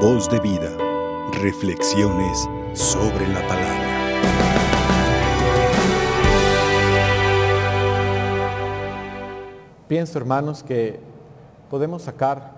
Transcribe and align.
Voz 0.00 0.28
de 0.28 0.38
vida. 0.40 0.76
Reflexiones 1.40 2.46
sobre 2.74 3.26
la 3.28 3.40
palabra. 3.48 3.86
Pienso, 9.88 10.18
hermanos, 10.18 10.62
que 10.62 11.00
podemos 11.70 12.02
sacar 12.02 12.52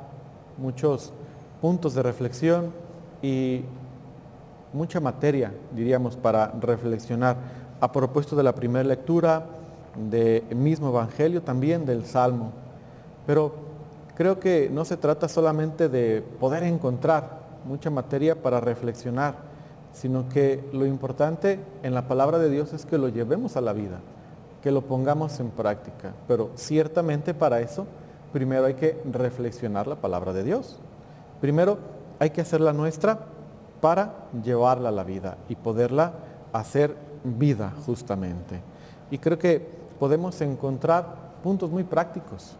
muchos 0.56 1.12
puntos 1.60 1.94
de 1.94 2.02
reflexión 2.02 2.72
y 3.22 3.62
mucha 4.72 4.98
materia, 4.98 5.54
diríamos, 5.70 6.16
para 6.16 6.48
reflexionar 6.60 7.36
a 7.80 7.92
propósito 7.92 8.34
de 8.34 8.42
la 8.42 8.52
primera 8.52 8.84
lectura, 8.84 9.46
del 9.94 10.42
mismo 10.56 10.88
Evangelio, 10.88 11.40
también 11.40 11.86
del 11.86 12.04
Salmo. 12.04 12.50
Pero 13.28 13.67
creo 14.18 14.40
que 14.40 14.68
no 14.68 14.84
se 14.84 14.96
trata 14.96 15.28
solamente 15.28 15.88
de 15.88 16.22
poder 16.40 16.64
encontrar 16.64 17.38
mucha 17.64 17.88
materia 17.88 18.42
para 18.42 18.58
reflexionar, 18.58 19.36
sino 19.92 20.28
que 20.28 20.68
lo 20.72 20.86
importante 20.86 21.60
en 21.84 21.94
la 21.94 22.08
palabra 22.08 22.40
de 22.40 22.50
Dios 22.50 22.72
es 22.72 22.84
que 22.84 22.98
lo 22.98 23.08
llevemos 23.08 23.56
a 23.56 23.60
la 23.60 23.72
vida, 23.72 24.00
que 24.60 24.72
lo 24.72 24.82
pongamos 24.82 25.38
en 25.38 25.50
práctica. 25.50 26.14
Pero 26.26 26.50
ciertamente 26.56 27.32
para 27.32 27.60
eso, 27.60 27.86
primero 28.32 28.66
hay 28.66 28.74
que 28.74 29.00
reflexionar 29.08 29.86
la 29.86 29.94
palabra 29.94 30.32
de 30.32 30.42
Dios. 30.42 30.80
Primero 31.40 31.78
hay 32.18 32.30
que 32.30 32.40
hacerla 32.40 32.72
nuestra 32.72 33.20
para 33.80 34.26
llevarla 34.42 34.88
a 34.88 34.92
la 34.92 35.04
vida 35.04 35.38
y 35.48 35.54
poderla 35.54 36.12
hacer 36.52 36.96
vida 37.22 37.72
justamente. 37.86 38.60
Y 39.12 39.18
creo 39.18 39.38
que 39.38 39.64
podemos 40.00 40.40
encontrar 40.40 41.06
puntos 41.40 41.70
muy 41.70 41.84
prácticos, 41.84 42.56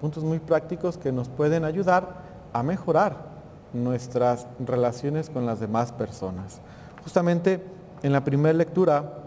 puntos 0.00 0.24
muy 0.24 0.38
prácticos 0.38 0.96
que 0.96 1.12
nos 1.12 1.28
pueden 1.28 1.64
ayudar 1.64 2.22
a 2.52 2.62
mejorar 2.62 3.16
nuestras 3.72 4.46
relaciones 4.58 5.30
con 5.30 5.46
las 5.46 5.60
demás 5.60 5.92
personas. 5.92 6.60
Justamente 7.02 7.62
en 8.02 8.12
la 8.12 8.24
primera 8.24 8.52
lectura, 8.52 9.18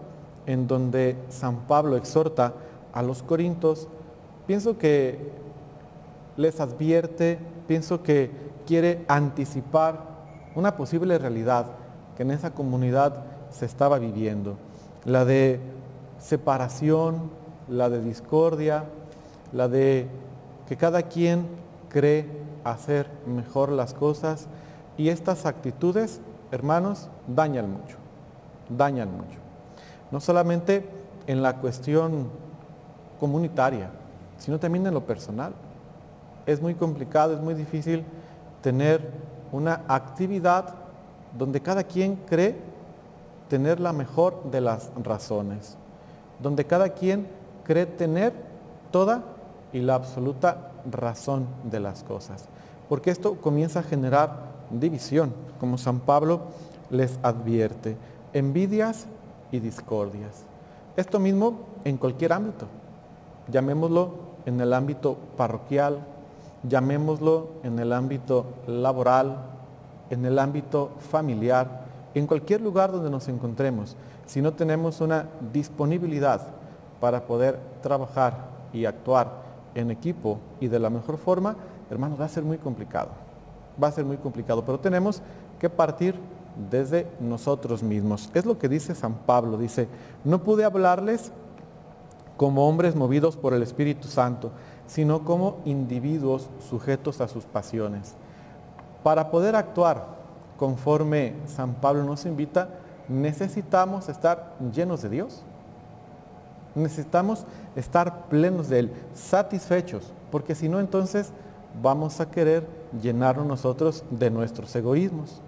en 0.46 0.66
donde 0.66 1.16
San 1.28 1.60
Pablo 1.60 1.96
exhorta 1.96 2.52
a 2.92 3.02
los 3.02 3.22
corintos, 3.22 3.88
pienso 4.46 4.76
que 4.76 5.30
les 6.36 6.60
advierte, 6.60 7.38
pienso 7.66 8.02
que 8.02 8.30
quiere 8.66 9.04
anticipar 9.08 10.00
una 10.54 10.76
posible 10.76 11.18
realidad 11.18 11.66
que 12.16 12.22
en 12.22 12.30
esa 12.30 12.52
comunidad 12.52 13.24
se 13.50 13.66
estaba 13.66 13.98
viviendo, 13.98 14.56
la 15.04 15.24
de 15.24 15.60
separación, 16.18 17.30
la 17.68 17.88
de 17.88 18.00
discordia, 18.00 18.84
la 19.52 19.68
de 19.68 20.08
que 20.68 20.76
cada 20.76 21.02
quien 21.02 21.46
cree 21.88 22.26
hacer 22.64 23.08
mejor 23.26 23.70
las 23.70 23.94
cosas 23.94 24.46
y 24.96 25.08
estas 25.08 25.46
actitudes, 25.46 26.20
hermanos, 26.50 27.08
dañan 27.26 27.70
mucho, 27.70 27.96
dañan 28.68 29.10
mucho. 29.12 29.38
No 30.10 30.20
solamente 30.20 30.88
en 31.26 31.42
la 31.42 31.56
cuestión 31.56 32.28
comunitaria, 33.20 33.90
sino 34.38 34.58
también 34.58 34.86
en 34.86 34.94
lo 34.94 35.06
personal. 35.06 35.52
Es 36.46 36.60
muy 36.60 36.74
complicado, 36.74 37.34
es 37.34 37.40
muy 37.40 37.54
difícil 37.54 38.04
tener 38.62 39.10
una 39.52 39.82
actividad 39.88 40.74
donde 41.36 41.60
cada 41.60 41.84
quien 41.84 42.16
cree 42.16 42.56
tener 43.48 43.80
la 43.80 43.92
mejor 43.92 44.50
de 44.50 44.60
las 44.60 44.90
razones, 45.02 45.76
donde 46.40 46.64
cada 46.64 46.90
quien 46.90 47.26
cree 47.64 47.86
tener 47.86 48.32
toda 48.90 49.22
y 49.74 49.80
la 49.80 49.96
absoluta 49.96 50.70
razón 50.90 51.46
de 51.64 51.80
las 51.80 52.04
cosas. 52.04 52.46
Porque 52.88 53.10
esto 53.10 53.34
comienza 53.34 53.80
a 53.80 53.82
generar 53.82 54.54
división, 54.70 55.34
como 55.60 55.76
San 55.76 56.00
Pablo 56.00 56.42
les 56.90 57.18
advierte, 57.22 57.96
envidias 58.32 59.06
y 59.50 59.58
discordias. 59.58 60.44
Esto 60.96 61.18
mismo 61.18 61.58
en 61.84 61.96
cualquier 61.96 62.32
ámbito, 62.32 62.66
llamémoslo 63.50 64.14
en 64.46 64.60
el 64.60 64.72
ámbito 64.72 65.18
parroquial, 65.36 65.98
llamémoslo 66.62 67.48
en 67.64 67.78
el 67.80 67.92
ámbito 67.92 68.46
laboral, 68.68 69.38
en 70.08 70.24
el 70.24 70.38
ámbito 70.38 70.90
familiar, 71.10 71.84
en 72.14 72.28
cualquier 72.28 72.60
lugar 72.60 72.92
donde 72.92 73.10
nos 73.10 73.26
encontremos, 73.26 73.96
si 74.24 74.40
no 74.40 74.52
tenemos 74.52 75.00
una 75.00 75.26
disponibilidad 75.52 76.42
para 77.00 77.26
poder 77.26 77.58
trabajar 77.82 78.34
y 78.72 78.84
actuar 78.84 79.43
en 79.74 79.90
equipo 79.90 80.38
y 80.60 80.68
de 80.68 80.78
la 80.78 80.90
mejor 80.90 81.18
forma, 81.18 81.56
hermanos, 81.90 82.20
va 82.20 82.24
a 82.26 82.28
ser 82.28 82.44
muy 82.44 82.58
complicado. 82.58 83.10
Va 83.82 83.88
a 83.88 83.92
ser 83.92 84.04
muy 84.04 84.16
complicado, 84.16 84.64
pero 84.64 84.78
tenemos 84.78 85.20
que 85.58 85.68
partir 85.68 86.14
desde 86.70 87.08
nosotros 87.20 87.82
mismos. 87.82 88.30
Es 88.34 88.46
lo 88.46 88.58
que 88.58 88.68
dice 88.68 88.94
San 88.94 89.14
Pablo, 89.14 89.56
dice, 89.56 89.88
no 90.24 90.42
pude 90.42 90.64
hablarles 90.64 91.32
como 92.36 92.68
hombres 92.68 92.96
movidos 92.96 93.36
por 93.36 93.54
el 93.54 93.62
Espíritu 93.62 94.08
Santo, 94.08 94.50
sino 94.86 95.24
como 95.24 95.58
individuos 95.64 96.48
sujetos 96.68 97.20
a 97.20 97.28
sus 97.28 97.44
pasiones. 97.44 98.14
Para 99.02 99.30
poder 99.30 99.56
actuar 99.56 100.06
conforme 100.56 101.34
San 101.46 101.74
Pablo 101.74 102.04
nos 102.04 102.26
invita, 102.26 102.68
necesitamos 103.08 104.08
estar 104.08 104.56
llenos 104.72 105.02
de 105.02 105.08
Dios. 105.10 105.44
Necesitamos 106.74 107.44
estar 107.76 108.26
plenos 108.26 108.68
de 108.68 108.80
Él, 108.80 108.92
satisfechos, 109.14 110.12
porque 110.30 110.54
si 110.54 110.68
no 110.68 110.80
entonces 110.80 111.30
vamos 111.82 112.20
a 112.20 112.30
querer 112.30 112.66
llenarnos 113.00 113.46
nosotros 113.46 114.04
de 114.10 114.30
nuestros 114.30 114.74
egoísmos. 114.74 115.40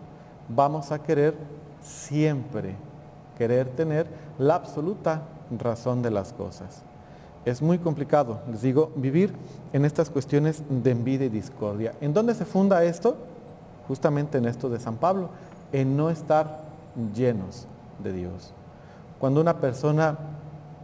Vamos 0.49 0.93
a 0.93 1.03
querer 1.03 1.35
siempre, 1.83 2.77
querer 3.37 3.69
tener 3.69 4.07
la 4.39 4.55
absoluta 4.55 5.23
razón 5.57 6.03
de 6.03 6.11
las 6.11 6.33
cosas. 6.33 6.83
Es 7.45 7.63
muy 7.63 7.79
complicado, 7.79 8.41
les 8.51 8.63
digo, 8.63 8.91
vivir 8.97 9.33
en 9.73 9.85
estas 9.85 10.11
cuestiones 10.11 10.63
de 10.69 10.91
envidia 10.91 11.27
y 11.27 11.31
discordia. 11.31 11.95
¿En 12.01 12.13
dónde 12.13 12.35
se 12.35 12.45
funda 12.45 12.85
esto? 12.85 13.17
justamente 13.87 14.39
en 14.39 14.47
esto 14.47 14.69
de 14.69 14.81
San 14.81 14.97
Pablo, 14.97 15.31
en 15.73 15.97
no 15.97 16.11
estar 16.11 16.61
llenos 17.15 17.67
de 18.03 18.13
Dios. 18.13 18.53
Cuando 19.19 19.41
una 19.41 19.59
persona 19.59 20.17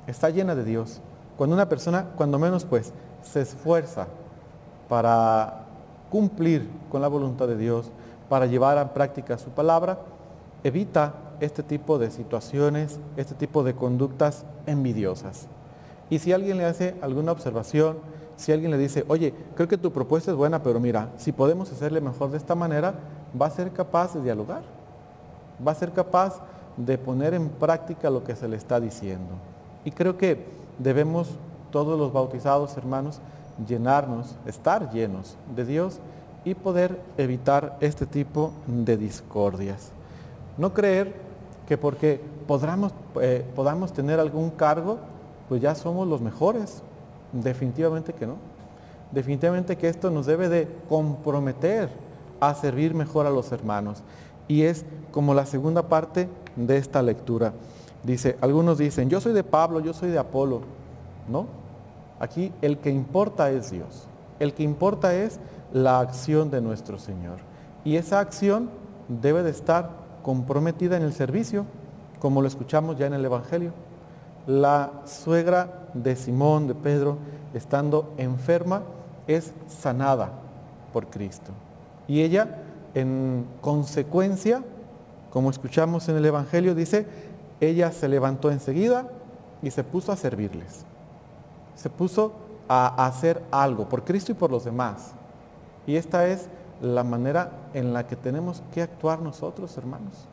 está 0.06 0.30
llena 0.30 0.54
de 0.54 0.64
Dios, 0.64 1.00
cuando 1.36 1.54
una 1.54 1.68
persona, 1.68 2.06
cuando 2.16 2.38
menos 2.38 2.64
pues, 2.64 2.92
se 3.22 3.40
esfuerza 3.40 4.06
para 4.88 5.64
cumplir 6.10 6.68
con 6.90 7.00
la 7.00 7.08
voluntad 7.08 7.48
de 7.48 7.56
Dios, 7.56 7.90
para 8.28 8.46
llevar 8.46 8.78
a 8.78 8.92
práctica 8.92 9.38
su 9.38 9.50
palabra, 9.50 9.98
evita 10.64 11.14
este 11.40 11.62
tipo 11.62 11.98
de 11.98 12.10
situaciones, 12.10 13.00
este 13.16 13.34
tipo 13.34 13.64
de 13.64 13.74
conductas 13.74 14.44
envidiosas. 14.66 15.46
Y 16.10 16.18
si 16.18 16.32
alguien 16.32 16.58
le 16.58 16.64
hace 16.64 16.94
alguna 17.00 17.32
observación, 17.32 17.98
si 18.36 18.52
alguien 18.52 18.70
le 18.70 18.78
dice, 18.78 19.04
oye, 19.08 19.34
creo 19.54 19.68
que 19.68 19.78
tu 19.78 19.92
propuesta 19.92 20.30
es 20.30 20.36
buena, 20.36 20.62
pero 20.62 20.80
mira, 20.80 21.10
si 21.16 21.32
podemos 21.32 21.72
hacerle 21.72 22.00
mejor 22.00 22.30
de 22.30 22.36
esta 22.36 22.54
manera, 22.54 22.94
va 23.40 23.46
a 23.46 23.50
ser 23.50 23.70
capaz 23.70 24.14
de 24.14 24.22
dialogar, 24.22 24.62
va 25.66 25.72
a 25.72 25.76
ser 25.76 25.92
capaz 25.92 26.40
de 26.76 26.98
poner 26.98 27.34
en 27.34 27.48
práctica 27.48 28.10
lo 28.10 28.24
que 28.24 28.36
se 28.36 28.48
le 28.48 28.56
está 28.56 28.80
diciendo. 28.80 29.51
Y 29.84 29.90
creo 29.90 30.16
que 30.16 30.44
debemos 30.78 31.28
todos 31.70 31.98
los 31.98 32.12
bautizados 32.12 32.76
hermanos 32.76 33.20
llenarnos, 33.66 34.34
estar 34.46 34.90
llenos 34.90 35.36
de 35.54 35.64
Dios 35.64 35.98
y 36.44 36.54
poder 36.54 37.00
evitar 37.16 37.76
este 37.80 38.06
tipo 38.06 38.52
de 38.66 38.96
discordias. 38.96 39.90
No 40.58 40.72
creer 40.72 41.14
que 41.66 41.78
porque 41.78 42.20
podamos, 42.46 42.92
eh, 43.20 43.44
podamos 43.54 43.92
tener 43.92 44.20
algún 44.20 44.50
cargo, 44.50 44.98
pues 45.48 45.60
ya 45.62 45.74
somos 45.74 46.06
los 46.08 46.20
mejores. 46.20 46.82
Definitivamente 47.32 48.12
que 48.12 48.26
no. 48.26 48.36
Definitivamente 49.10 49.76
que 49.76 49.88
esto 49.88 50.10
nos 50.10 50.26
debe 50.26 50.48
de 50.48 50.68
comprometer 50.88 51.88
a 52.40 52.54
servir 52.54 52.94
mejor 52.94 53.26
a 53.26 53.30
los 53.30 53.52
hermanos. 53.52 54.02
Y 54.48 54.62
es 54.62 54.84
como 55.12 55.34
la 55.34 55.46
segunda 55.46 55.82
parte 55.82 56.28
de 56.56 56.76
esta 56.76 57.02
lectura. 57.02 57.52
Dice, 58.02 58.36
algunos 58.40 58.78
dicen, 58.78 59.08
yo 59.08 59.20
soy 59.20 59.32
de 59.32 59.44
Pablo, 59.44 59.80
yo 59.80 59.92
soy 59.92 60.10
de 60.10 60.18
Apolo. 60.18 60.62
No, 61.28 61.46
aquí 62.18 62.52
el 62.60 62.78
que 62.78 62.90
importa 62.90 63.50
es 63.50 63.70
Dios. 63.70 64.08
El 64.40 64.54
que 64.54 64.62
importa 64.62 65.14
es 65.14 65.38
la 65.72 66.00
acción 66.00 66.50
de 66.50 66.60
nuestro 66.60 66.98
Señor. 66.98 67.38
Y 67.84 67.96
esa 67.96 68.20
acción 68.20 68.70
debe 69.08 69.42
de 69.42 69.50
estar 69.50 69.90
comprometida 70.22 70.96
en 70.96 71.02
el 71.02 71.12
servicio, 71.12 71.64
como 72.20 72.42
lo 72.42 72.48
escuchamos 72.48 72.96
ya 72.96 73.06
en 73.06 73.14
el 73.14 73.24
Evangelio. 73.24 73.72
La 74.46 74.90
suegra 75.04 75.88
de 75.94 76.16
Simón, 76.16 76.66
de 76.66 76.74
Pedro, 76.74 77.18
estando 77.54 78.12
enferma, 78.16 78.82
es 79.26 79.52
sanada 79.68 80.32
por 80.92 81.06
Cristo. 81.06 81.52
Y 82.08 82.22
ella, 82.22 82.58
en 82.94 83.46
consecuencia, 83.60 84.62
como 85.30 85.50
escuchamos 85.50 86.08
en 86.08 86.16
el 86.16 86.24
Evangelio, 86.24 86.74
dice, 86.74 87.06
ella 87.62 87.92
se 87.92 88.08
levantó 88.08 88.50
enseguida 88.50 89.08
y 89.62 89.70
se 89.70 89.84
puso 89.84 90.10
a 90.10 90.16
servirles. 90.16 90.84
Se 91.76 91.88
puso 91.88 92.32
a 92.68 93.06
hacer 93.06 93.40
algo 93.52 93.88
por 93.88 94.04
Cristo 94.04 94.32
y 94.32 94.34
por 94.34 94.50
los 94.50 94.64
demás. 94.64 95.12
Y 95.86 95.94
esta 95.94 96.26
es 96.26 96.48
la 96.82 97.04
manera 97.04 97.52
en 97.72 97.92
la 97.92 98.06
que 98.08 98.16
tenemos 98.16 98.64
que 98.74 98.82
actuar 98.82 99.22
nosotros, 99.22 99.76
hermanos. 99.76 100.26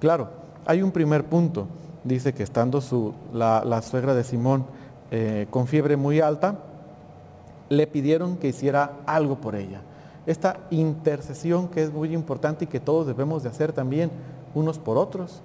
Claro, 0.00 0.28
hay 0.64 0.80
un 0.80 0.92
primer 0.92 1.24
punto. 1.24 1.66
Dice 2.04 2.32
que 2.32 2.44
estando 2.44 2.80
su, 2.80 3.12
la, 3.32 3.82
suegra 3.82 4.14
de 4.14 4.22
Simón 4.22 4.64
eh, 5.10 5.48
con 5.50 5.66
fiebre 5.66 5.96
muy 5.96 6.20
alta, 6.20 6.60
le 7.68 7.88
pidieron 7.88 8.36
que 8.36 8.48
hiciera 8.48 8.92
algo 9.06 9.36
por 9.40 9.56
ella. 9.56 9.80
Esta 10.24 10.58
intercesión 10.70 11.66
que 11.66 11.82
es 11.82 11.92
muy 11.92 12.14
importante 12.14 12.64
y 12.64 12.68
que 12.68 12.78
todos 12.78 13.08
debemos 13.08 13.42
de 13.42 13.48
hacer 13.48 13.72
también 13.72 14.12
unos 14.54 14.78
por 14.78 14.98
otros, 14.98 15.42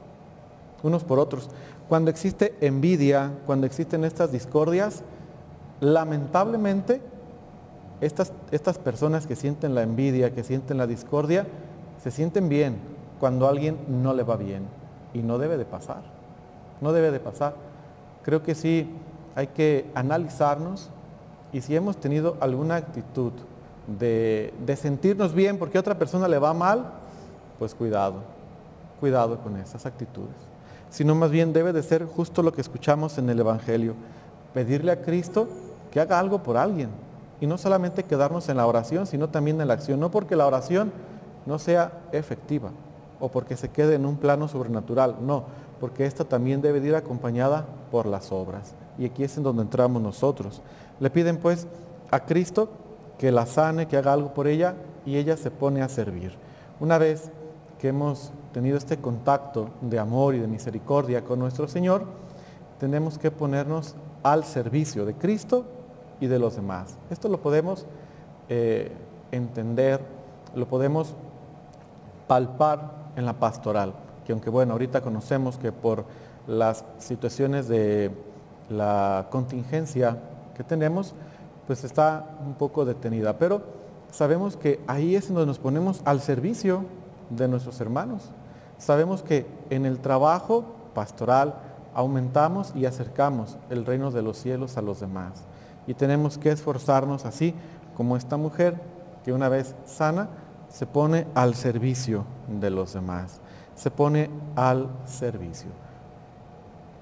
unos 0.83 1.03
por 1.03 1.19
otros. 1.19 1.49
Cuando 1.87 2.09
existe 2.09 2.55
envidia, 2.61 3.31
cuando 3.45 3.65
existen 3.65 4.03
estas 4.03 4.31
discordias, 4.31 5.03
lamentablemente 5.79 7.01
estas, 8.01 8.33
estas 8.51 8.77
personas 8.77 9.27
que 9.27 9.35
sienten 9.35 9.75
la 9.75 9.83
envidia, 9.83 10.33
que 10.33 10.43
sienten 10.43 10.77
la 10.77 10.87
discordia, 10.87 11.45
se 12.01 12.11
sienten 12.11 12.49
bien 12.49 12.77
cuando 13.19 13.45
a 13.45 13.49
alguien 13.49 13.77
no 13.87 14.13
le 14.13 14.23
va 14.23 14.35
bien 14.35 14.63
y 15.13 15.19
no 15.19 15.37
debe 15.37 15.57
de 15.57 15.65
pasar, 15.65 16.01
no 16.81 16.93
debe 16.93 17.11
de 17.11 17.19
pasar. 17.19 17.55
Creo 18.23 18.41
que 18.41 18.55
sí 18.55 18.89
hay 19.35 19.47
que 19.47 19.89
analizarnos 19.93 20.89
y 21.53 21.61
si 21.61 21.75
hemos 21.75 21.97
tenido 21.97 22.37
alguna 22.39 22.77
actitud 22.77 23.33
de, 23.87 24.53
sentirnos 24.77 25.33
bien 25.33 25.57
porque 25.57 25.77
a 25.77 25.81
otra 25.81 25.97
persona 25.97 26.27
le 26.27 26.39
va 26.39 26.53
mal, 26.53 26.91
pues 27.59 27.75
cuidado, 27.75 28.15
cuidado 28.99 29.39
con 29.39 29.57
esas 29.57 29.85
actitudes. 29.85 30.50
Sino 30.91 31.15
más 31.15 31.31
bien 31.31 31.53
debe 31.53 31.73
de 31.73 31.81
ser 31.81 32.05
justo 32.05 32.43
lo 32.43 32.53
que 32.53 32.61
escuchamos 32.61 33.17
en 33.17 33.29
el 33.29 33.39
Evangelio, 33.39 33.95
pedirle 34.53 34.91
a 34.91 35.01
Cristo 35.01 35.47
que 35.89 35.99
haga 35.99 36.19
algo 36.19 36.43
por 36.43 36.57
alguien. 36.57 36.89
Y 37.39 37.47
no 37.47 37.57
solamente 37.57 38.03
quedarnos 38.03 38.47
en 38.49 38.57
la 38.57 38.67
oración, 38.67 39.07
sino 39.07 39.29
también 39.29 39.59
en 39.59 39.67
la 39.67 39.73
acción. 39.73 39.99
No 39.99 40.11
porque 40.11 40.35
la 40.35 40.45
oración 40.45 40.91
no 41.47 41.57
sea 41.57 41.91
efectiva 42.11 42.69
o 43.19 43.29
porque 43.29 43.57
se 43.57 43.69
quede 43.69 43.95
en 43.95 44.05
un 44.05 44.17
plano 44.17 44.47
sobrenatural, 44.47 45.15
no, 45.21 45.45
porque 45.79 46.05
esta 46.05 46.25
también 46.25 46.61
debe 46.61 46.79
ir 46.85 46.95
acompañada 46.95 47.65
por 47.89 48.05
las 48.05 48.31
obras. 48.31 48.73
Y 48.97 49.05
aquí 49.05 49.23
es 49.23 49.37
en 49.37 49.43
donde 49.43 49.63
entramos 49.63 50.01
nosotros. 50.01 50.61
Le 50.99 51.09
piden 51.09 51.37
pues 51.37 51.67
a 52.09 52.21
Cristo 52.25 52.69
que 53.17 53.31
la 53.31 53.45
sane, 53.45 53.87
que 53.87 53.97
haga 53.97 54.13
algo 54.13 54.33
por 54.33 54.47
ella 54.47 54.75
y 55.05 55.17
ella 55.17 55.37
se 55.37 55.51
pone 55.51 55.81
a 55.81 55.89
servir. 55.89 56.33
Una 56.79 56.97
vez 56.97 57.31
que 57.81 57.87
hemos 57.87 58.31
tenido 58.53 58.77
este 58.77 58.97
contacto 58.97 59.71
de 59.81 59.97
amor 59.97 60.35
y 60.35 60.39
de 60.39 60.45
misericordia 60.45 61.23
con 61.23 61.39
nuestro 61.39 61.67
Señor, 61.67 62.05
tenemos 62.79 63.17
que 63.17 63.31
ponernos 63.31 63.95
al 64.21 64.43
servicio 64.43 65.03
de 65.03 65.15
Cristo 65.15 65.65
y 66.19 66.27
de 66.27 66.37
los 66.37 66.55
demás. 66.55 66.99
Esto 67.09 67.27
lo 67.27 67.41
podemos 67.41 67.87
eh, 68.49 68.91
entender, 69.31 69.99
lo 70.53 70.67
podemos 70.67 71.15
palpar 72.27 72.91
en 73.15 73.25
la 73.25 73.33
pastoral, 73.33 73.95
que 74.25 74.31
aunque 74.31 74.51
bueno, 74.51 74.73
ahorita 74.73 75.01
conocemos 75.01 75.57
que 75.57 75.71
por 75.71 76.05
las 76.45 76.85
situaciones 76.99 77.67
de 77.67 78.11
la 78.69 79.25
contingencia 79.31 80.19
que 80.55 80.63
tenemos, 80.63 81.15
pues 81.65 81.83
está 81.83 82.37
un 82.45 82.53
poco 82.53 82.85
detenida. 82.85 83.39
Pero 83.39 83.63
sabemos 84.11 84.55
que 84.55 84.79
ahí 84.85 85.15
es 85.15 85.29
donde 85.29 85.47
nos 85.47 85.57
ponemos 85.57 86.03
al 86.05 86.21
servicio 86.21 86.85
de 87.31 87.47
nuestros 87.47 87.81
hermanos. 87.81 88.29
Sabemos 88.77 89.23
que 89.23 89.45
en 89.69 89.85
el 89.85 89.99
trabajo 89.99 90.65
pastoral 90.93 91.55
aumentamos 91.93 92.73
y 92.75 92.85
acercamos 92.85 93.57
el 93.69 93.85
reino 93.85 94.11
de 94.11 94.21
los 94.21 94.37
cielos 94.37 94.77
a 94.77 94.81
los 94.81 94.99
demás. 94.99 95.43
Y 95.87 95.93
tenemos 95.93 96.37
que 96.37 96.51
esforzarnos 96.51 97.25
así 97.25 97.53
como 97.95 98.15
esta 98.15 98.37
mujer 98.37 98.75
que 99.23 99.33
una 99.33 99.49
vez 99.49 99.75
sana 99.85 100.29
se 100.69 100.85
pone 100.85 101.27
al 101.35 101.55
servicio 101.55 102.25
de 102.47 102.69
los 102.69 102.93
demás. 102.93 103.39
Se 103.75 103.91
pone 103.91 104.29
al 104.55 104.89
servicio. 105.05 105.69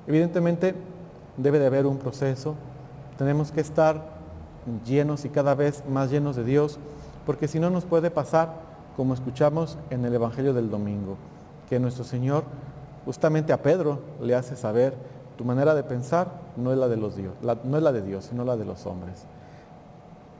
Evidentemente 0.08 0.76
debe 1.38 1.60
de 1.60 1.68
haber 1.68 1.86
un 1.86 1.98
proceso. 1.98 2.56
Tenemos 3.18 3.52
que 3.52 3.62
estar 3.62 4.20
llenos 4.86 5.26
y 5.26 5.30
cada 5.30 5.56
vez 5.56 5.84
más 5.88 6.10
llenos 6.10 6.36
de 6.36 6.44
Dios, 6.44 6.80
porque 7.26 7.48
si 7.48 7.60
no 7.60 7.70
nos 7.70 7.86
puede 7.86 8.12
pasar 8.12 8.69
como 9.00 9.14
escuchamos 9.14 9.78
en 9.92 10.04
el 10.04 10.14
Evangelio 10.14 10.54
del 10.54 10.70
domingo, 10.70 11.16
que 11.70 11.80
nuestro 11.80 12.04
Señor 12.04 12.44
justamente 13.06 13.54
a 13.54 13.62
Pedro 13.62 14.00
le 14.22 14.36
hace 14.36 14.58
saber, 14.58 14.94
tu 15.38 15.46
manera 15.46 15.74
de 15.74 15.84
pensar 15.84 16.28
no 16.58 16.74
es 16.74 16.78
la 16.78 16.90
de 16.90 16.98
los 16.98 17.16
Dios, 17.16 17.32
no 17.64 17.78
es 17.78 17.82
la 17.82 17.94
de 17.94 18.02
Dios, 18.02 18.26
sino 18.26 18.44
la 18.44 18.58
de 18.58 18.66
los 18.66 18.86
hombres. 18.86 19.24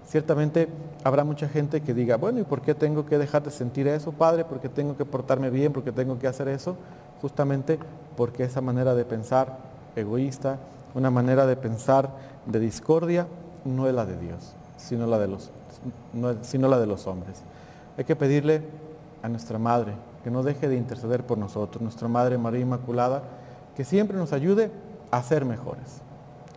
Ciertamente 0.06 0.68
habrá 1.06 1.24
mucha 1.24 1.48
gente 1.48 1.80
que 1.80 1.94
diga, 1.94 2.18
bueno, 2.18 2.42
¿y 2.42 2.44
por 2.44 2.60
qué 2.60 2.76
tengo 2.76 3.06
que 3.06 3.18
dejar 3.18 3.44
de 3.44 3.52
sentir 3.52 3.88
eso, 3.88 4.12
Padre? 4.12 4.44
¿Por 4.44 4.60
qué 4.60 4.68
tengo 4.68 4.98
que 4.98 5.06
portarme 5.06 5.50
bien? 5.50 5.72
¿Por 5.72 5.86
qué 5.86 5.94
tengo 5.94 6.20
que 6.20 6.28
hacer 6.28 6.50
eso? 6.50 6.76
Justamente 7.22 7.80
porque 8.18 8.44
esa 8.44 8.60
manera 8.60 8.94
de 8.94 9.06
pensar 9.06 9.56
egoísta, 9.96 10.58
una 10.96 11.10
manera 11.10 11.46
de 11.46 11.56
pensar 11.56 12.10
de 12.46 12.60
discordia, 12.60 13.26
no 13.64 13.88
es 13.88 13.96
la 13.96 14.06
de 14.06 14.18
Dios, 14.18 14.54
sino 14.76 15.08
la 15.08 15.18
de 15.18 15.30
los, 15.30 15.50
sino 16.42 16.68
la 16.68 16.78
de 16.78 16.88
los 16.88 17.08
hombres. 17.08 17.42
Hay 18.00 18.06
que 18.06 18.16
pedirle 18.16 18.62
a 19.22 19.28
nuestra 19.28 19.60
Madre 19.60 19.92
que 20.24 20.32
no 20.32 20.42
deje 20.42 20.70
de 20.70 20.78
interceder 20.78 21.26
por 21.26 21.38
nosotros, 21.38 21.82
nuestra 21.82 22.08
Madre 22.08 22.38
María 22.38 22.62
Inmaculada, 22.62 23.24
que 23.76 23.84
siempre 23.84 24.18
nos 24.18 24.32
ayude 24.32 24.72
a 25.12 25.22
ser 25.22 25.44
mejores, 25.44 26.02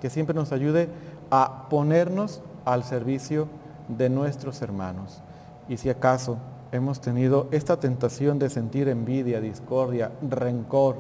que 0.01 0.09
siempre 0.09 0.37
nos 0.37 0.53
ayude 0.53 0.89
a 1.33 1.67
ponernos 1.69 2.43
al 2.65 2.85
servicio 2.85 3.49
de 3.89 4.09
nuestros 4.09 4.63
hermanos. 4.63 5.21
Y 5.69 5.79
si 5.79 5.91
acaso 5.91 6.39
hemos 6.71 7.01
tenido 7.01 7.49
esta 7.51 7.81
tentación 7.81 8.39
de 8.39 8.49
sentir 8.49 8.87
envidia, 8.87 9.41
discordia, 9.41 10.13
rencor, 10.23 10.99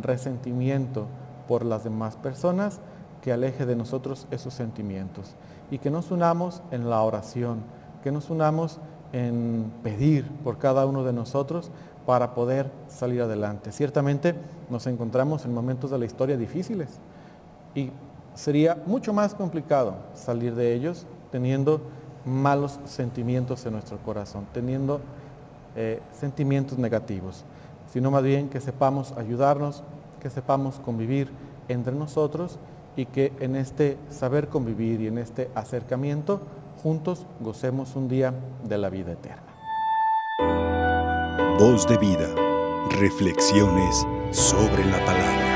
resentimiento 0.00 1.04
por 1.46 1.66
las 1.66 1.84
demás 1.84 2.16
personas, 2.16 2.80
que 3.20 3.30
aleje 3.30 3.66
de 3.66 3.76
nosotros 3.76 4.26
esos 4.30 4.54
sentimientos 4.54 5.34
y 5.70 5.76
que 5.76 5.90
nos 5.90 6.10
unamos 6.10 6.62
en 6.70 6.88
la 6.88 7.02
oración, 7.02 7.58
que 8.02 8.10
nos 8.10 8.30
unamos 8.30 8.80
en 9.12 9.70
pedir 9.82 10.26
por 10.44 10.58
cada 10.58 10.86
uno 10.86 11.04
de 11.04 11.12
nosotros 11.12 11.70
para 12.06 12.34
poder 12.34 12.70
salir 12.88 13.22
adelante. 13.22 13.72
Ciertamente 13.72 14.34
nos 14.70 14.86
encontramos 14.86 15.44
en 15.44 15.54
momentos 15.54 15.90
de 15.90 15.98
la 15.98 16.04
historia 16.04 16.36
difíciles 16.36 16.88
y 17.74 17.90
sería 18.34 18.82
mucho 18.86 19.12
más 19.12 19.34
complicado 19.34 19.94
salir 20.14 20.54
de 20.54 20.74
ellos 20.74 21.06
teniendo 21.30 21.80
malos 22.24 22.78
sentimientos 22.84 23.64
en 23.66 23.72
nuestro 23.72 23.98
corazón, 23.98 24.46
teniendo 24.52 25.00
eh, 25.76 26.00
sentimientos 26.18 26.78
negativos, 26.78 27.44
sino 27.92 28.10
más 28.10 28.22
bien 28.22 28.48
que 28.48 28.60
sepamos 28.60 29.12
ayudarnos, 29.12 29.82
que 30.20 30.30
sepamos 30.30 30.78
convivir 30.80 31.30
entre 31.68 31.94
nosotros 31.94 32.58
y 32.96 33.06
que 33.06 33.32
en 33.40 33.56
este 33.56 33.96
saber 34.10 34.48
convivir 34.48 35.00
y 35.00 35.06
en 35.06 35.18
este 35.18 35.50
acercamiento 35.54 36.40
juntos 36.82 37.26
gocemos 37.40 37.96
un 37.96 38.08
día 38.08 38.34
de 38.64 38.78
la 38.78 38.90
vida 38.90 39.12
eterna. 39.12 39.42
Voz 41.58 41.86
de 41.86 41.98
vida, 41.98 42.28
reflexiones 42.98 44.06
sobre 44.30 44.84
la 44.86 45.04
palabra. 45.04 45.51